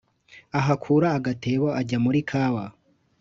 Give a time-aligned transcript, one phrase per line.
[0.59, 2.65] Ahakura agatebo, Ajya muri ya kawa